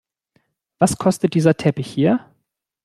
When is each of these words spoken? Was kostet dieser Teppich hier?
Was 0.79 0.97
kostet 0.97 1.35
dieser 1.35 1.57
Teppich 1.57 1.85
hier? 1.93 2.25